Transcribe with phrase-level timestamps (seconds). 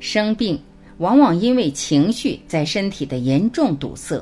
[0.00, 0.58] 生病
[0.96, 4.20] 往往因为情绪在身体的严重堵塞。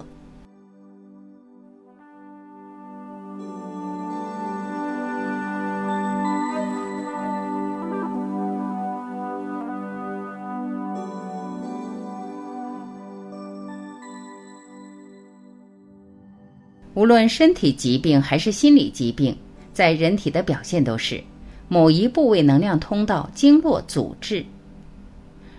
[16.95, 19.36] 无论身体疾病还是心理疾病，
[19.72, 21.22] 在人体的表现都是
[21.68, 24.45] 某一部位能量通道经络阻滞。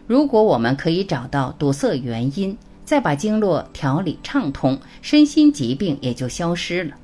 [0.10, 6.95] 如果我们可以找到堵塞原因，再把经络调理畅通，身心疾病也就消失了。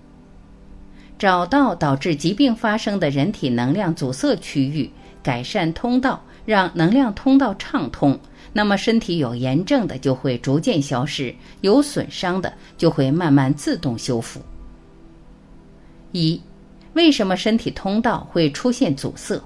[1.20, 4.90] 找到导致疾病发生的人体能量阻塞区域，
[5.22, 8.20] 改善通道，让能量通道畅通。
[8.52, 14.42] 那么，身体有炎症的就会逐渐消失，有损伤的就会慢慢自动修复。
[16.12, 16.42] 一，
[16.94, 19.40] 为什么身体通道会出现阻塞？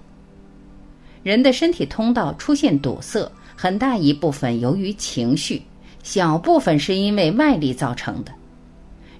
[1.23, 3.29] 人的身体通道出现堵塞，
[3.61, 5.61] 很大一部分由于情绪，
[6.01, 8.31] 小部分是因为外力造成的。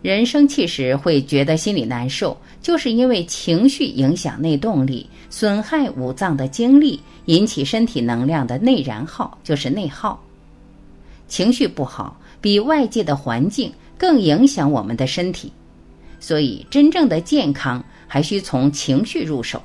[0.02, 6.98] 人生气时会觉得心里难受，就是因为情绪影响内动力，损害五脏的精力。
[7.26, 10.18] 引起身体能量的内燃耗就是内耗，
[11.28, 15.52] 情绪不好比外界的环境更影响我们的身体，
[16.22, 19.62] 所以真正的健康还需从情绪入手。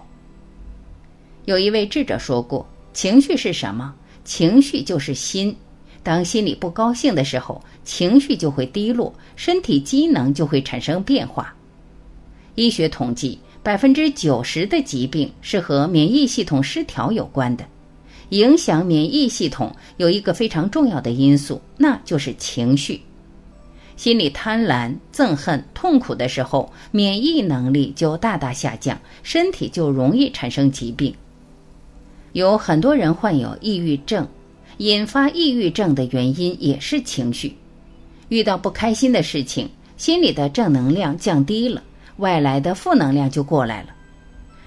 [1.44, 3.94] 有一位智者说过：“情绪是什么？
[4.24, 5.54] 情绪就是心。
[6.02, 11.54] 当心里不高兴的时候，情绪就会低落，身体机能就会产生变化。”
[12.56, 13.38] 医学统计。
[13.64, 17.64] 百分之九十的疾病是和免疫系统失调有关的，
[18.28, 23.00] 影响免疫系统有一个非常重要的因素，那就是情绪。
[23.96, 31.14] 心里贪婪、憎恨、痛苦的时候，免疫能力就大大下降，身体就容易产生疾病。
[32.34, 34.26] 有很多人患有抑郁症，
[34.78, 37.56] 引发抑郁症的原因也是情绪。
[38.28, 41.80] 遇到不开心的事情，心里的正能量降低了。
[42.16, 43.90] 外来的负能量就过来了，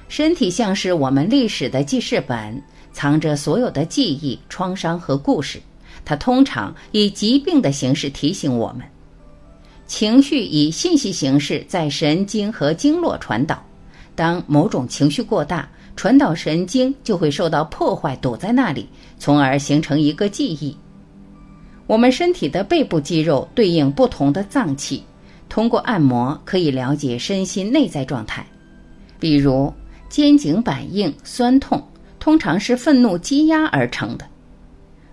[0.07, 5.61] 身体像是我们历史的记事本，藏着所有的记忆、创伤和故事。
[6.05, 8.85] 它通常以疾病的形式提醒我们。
[9.87, 13.61] 情绪以信息形式在神经和经络传导，
[14.15, 18.87] 当某种情绪过大，传导神经就会受到破坏，堵在那里，
[19.17, 20.73] 从而形成一个记忆。
[21.87, 25.03] 我们身体的背部肌肉对应不同的脏器。
[25.49, 28.45] 通过按摩可以了解身心内在状态，
[29.17, 29.73] 比如
[30.09, 31.81] 肩颈板硬、酸痛，
[32.19, 34.25] 通常是愤怒积压而成的；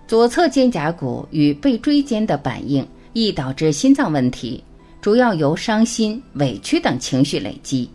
[0.07, 4.61] 左侧肩胛骨与背椎间的板硬易导致心脏问题，
[5.01, 7.89] 主要由伤心、委屈等情绪累积；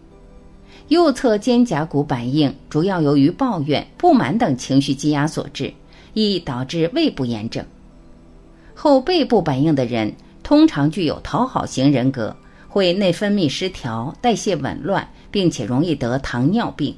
[0.90, 5.72] 右侧肩胛骨板硬主要由于抱怨、不满等情绪积压所致，
[6.14, 7.64] 易导致胃部炎症。
[8.74, 10.12] 后背部板硬的人。
[10.42, 12.34] 通常具有讨好型人格，
[12.66, 16.92] 会内分泌失调、代谢紊乱，并且容易得糖尿病。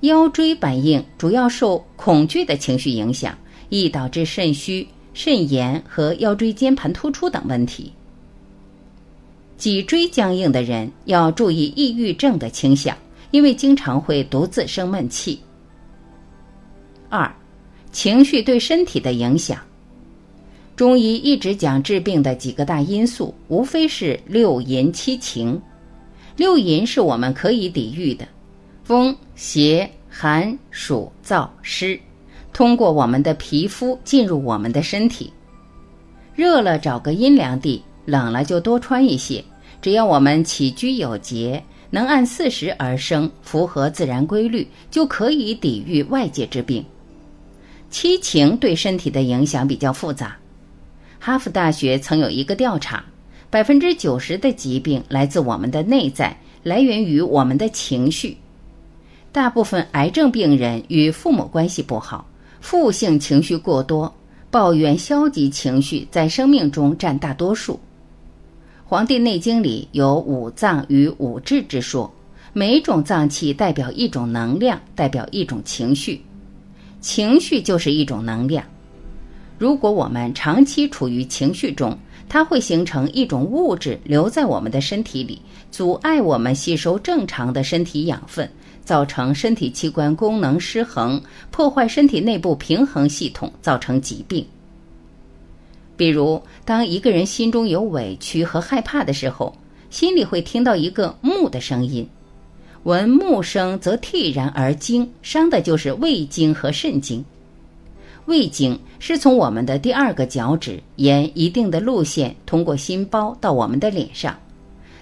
[0.00, 3.36] 腰椎板硬主要受恐惧的情绪影响，
[3.68, 7.92] 易导致肾虚、肾炎和腰椎间盘突出等问题。
[9.56, 12.96] 脊椎僵硬的人要注意抑郁症的倾向，
[13.30, 15.40] 因为经常会独自生闷气。
[17.08, 17.32] 二，
[17.90, 19.58] 情绪对身体的影响。
[20.76, 25.60] 中医一直讲治病的几个大因素，无非是六淫七情。
[26.36, 28.28] 六淫是我们可以抵御的，
[28.84, 31.98] 风、邪、寒、暑、燥、湿，
[32.52, 35.32] 通过我们的皮肤进入我们的身体。
[36.34, 39.44] 热了找个阴凉地，冷了就多穿一些。
[39.82, 46.82] 只要我们起居有节，能按四时而生，符合自然规律，就可以抵御外界之病。
[47.90, 50.36] 七情对身体的影响比较复杂。
[51.20, 53.04] 哈佛大学曾有一个调查，
[53.50, 58.36] 百分之九十的疾病来自我们的内在，来源于我们的情绪。
[59.30, 62.26] 大部分癌症病人与父母关系不好，
[62.60, 64.12] 负性情绪过多，
[64.50, 67.74] 抱怨、消极情绪在生命中占大多数。
[68.88, 72.08] 《黄帝内经》里有五脏与五志之说，
[72.52, 76.22] 每种脏器代表一种能量，代表一种情绪，
[77.00, 78.64] 情绪就是一种能量。
[79.58, 81.98] 如果我们长期处于情绪中，
[82.28, 85.42] 它会形成一种物质留在我们的身体里，
[85.72, 88.48] 阻碍我们吸收正常的身体养分，
[88.84, 94.46] 造成身体器官功能失衡，破坏身体内部平衡系统，造成疾病。
[95.96, 99.56] 比如，当一个人心中有委屈和害怕的时候，
[99.88, 102.06] 心里会听到一个木的声音，
[102.82, 107.24] 闻木声则惕然而惊，伤的就是胃经和肾经。
[108.26, 114.36] 胃经是从我们的第二个脚趾沿一定的路线通过心包到我们的脸上。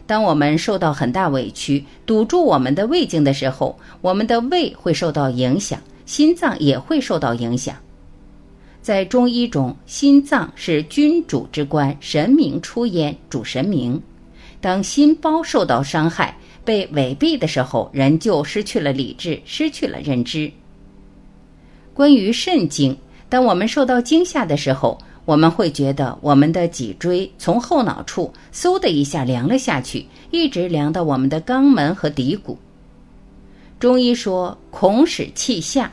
[0.06, 7.74] 当我们受到很大委屈，堵住我们的胃经的时候，我们的胃会受到影响，心脏也会受到影响。
[8.84, 13.98] 在中医中，心脏是君主之官，神明出焉，主神明。
[14.60, 16.36] 当心包受到伤害、
[16.66, 20.52] 被违背的时候，人就失去了理智，失去了认知。
[21.94, 22.94] 关于肾经。
[23.30, 32.58] 当我们受到惊吓的时候，我们会觉得我们的脊椎从后脑处嗖的一下凉了下去，一直凉到我们的肛门和骶骨。
[33.80, 35.90] 中医说“恐使气下”，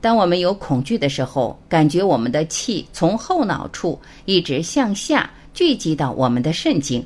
[0.00, 7.04] 当我们有恐惧的时候，感觉我们的气从后脑处一直向下聚集到我们的肾经，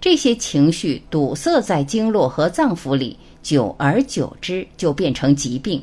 [0.00, 5.82] 这些情绪堵塞在经络和脏腑里，久而久之就变成疾病。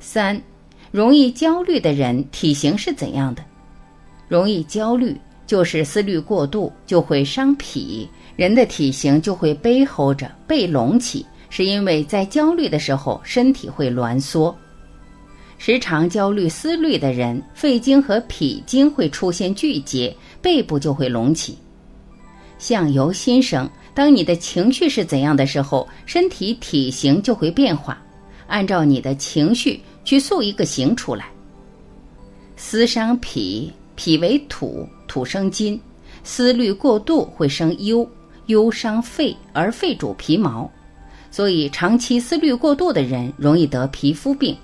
[0.00, 0.40] 三。
[0.90, 3.42] 容易焦虑的人体型是怎样的？
[4.28, 8.06] 容易焦虑就是思虑过度，就会伤脾，
[8.36, 11.24] 人的体型就会背齁着、背隆起，
[11.54, 14.56] 是因为在焦虑的时候身体会挛缩。
[15.58, 21.58] 时常焦虑思虑的人，肺经和脾经会出现聚结，背部就会隆起。
[22.58, 28.02] 相由心生，当你的情绪是怎样的时候，身体体型就会变化，
[28.46, 29.78] 按照你的情绪。
[30.04, 31.26] 去塑一个形出来。
[32.56, 35.80] 思伤脾，脾为土，土生金，
[36.24, 38.08] 思虑过度会生忧，
[38.46, 40.68] 忧伤肺，而肺主皮毛，
[41.32, 44.56] 所以长期思虑过度的人容易得皮肤病，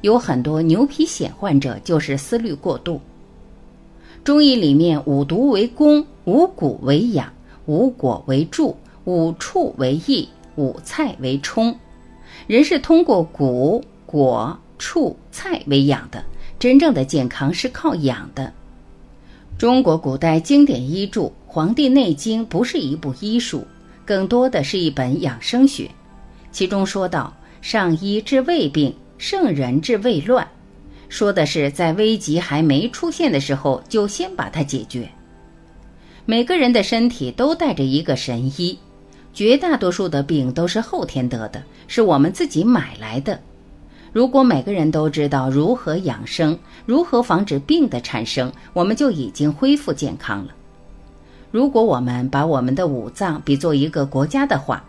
[0.00, 3.00] 有很多牛皮癣患者就是思虑过度。
[4.24, 7.32] 中医里面五毒为攻，五谷为养，
[7.66, 11.72] 五果为助，五畜为益，五菜为充。
[12.48, 14.58] 人是通过谷果。
[14.76, 16.22] 畜菜为养的，
[16.58, 18.52] 真正的健康是靠养的。
[19.56, 23.64] 中国古代经典医著《黄帝内经》不是一部医书，
[24.04, 25.88] 更多的是一本养生学。
[26.54, 30.46] 其中说到：“上医治胃病，圣人治胃乱。”
[31.10, 35.10] 说的是在危急还没出现的时候，就先把它解决。
[36.24, 38.78] 每个人的身体都带着一个神医，
[39.32, 43.40] 绝大多数的病都是后天得的，是我们自己买来的。
[44.12, 50.52] 如果每个人都知道如何养生，如何防止病的产生，我们就已经恢复健康了。
[51.50, 54.84] 如果我们把我们的五脏比作一个国家的话，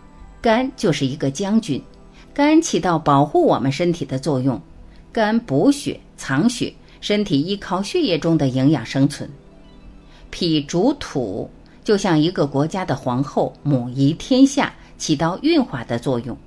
[0.45, 1.81] 肝就是一个将军，
[2.31, 4.62] 肝起到保护我们身体的作用，
[5.12, 6.71] 肝补血藏血，
[7.01, 9.27] 身体依靠血液中的营养生存。
[10.30, 11.50] 脾主土，
[11.83, 16.38] 就像一个国家的皇后，母仪天下，起到运化的作用。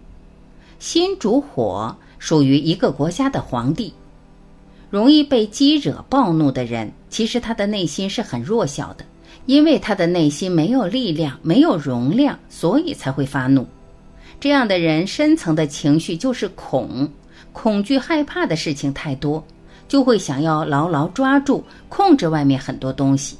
[0.78, 1.92] 心主火。
[2.20, 3.92] 属于一个国家的皇帝，
[4.90, 9.04] 容易被激惹暴怒的人，其实他的内心是很弱小的，
[9.46, 13.66] 因为他的内心没有力量，没有容量，所以才会发怒。
[14.40, 17.10] 这样的人深层的情绪就是恐，
[17.52, 19.44] 恐惧害怕的事情太多，
[19.88, 23.36] 就会想要牢牢抓住、控制外面很多东西。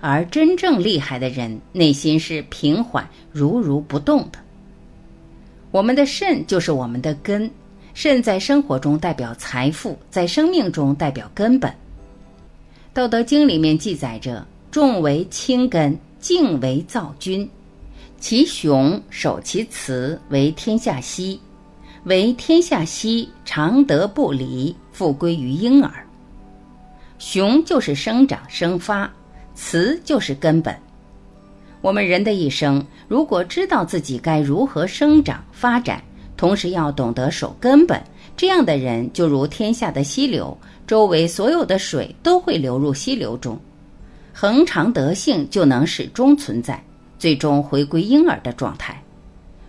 [0.00, 4.38] 而真正厉害的人，内心是平缓、如如不动的。
[5.70, 7.50] 我们的肾就是我们的根。
[7.92, 11.70] 肾在生活中代表财富，在生命中代表根本。
[12.94, 17.46] 《道德经》里面记载着：“重为轻根，静为躁君。
[18.20, 21.40] 其雄守其雌，为天下溪。
[22.04, 26.06] 为天下溪，常德不离，复归于婴儿。”
[27.18, 29.10] 雄就是生长生发，
[29.54, 30.74] 雌就是根本。
[31.80, 36.02] 我们人的一生，如果知道自己该如何生长发展。
[36.36, 38.02] 同时要懂得守根本，
[38.34, 43.60] 这样的人就如天下的溪流，周围所有的水都会流入溪流中，
[44.32, 46.82] 恒常德性就能始终存在，
[47.20, 49.00] 最终回归婴儿的状态。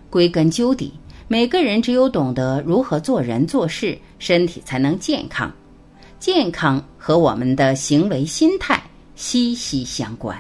[0.10, 0.94] 归根究底，
[1.28, 5.52] 每个人只有懂得如何做人做事，身体才能健康。
[6.18, 8.82] 健康和我们的行为心态
[9.16, 10.38] 息息相关。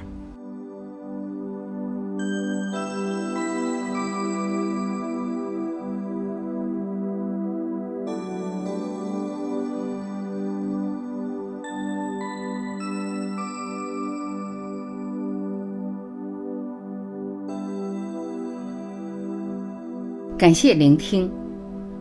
[20.41, 21.31] 感谢聆听，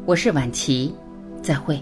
[0.07, 0.95] 我是晚琪，
[1.43, 1.79] 再会。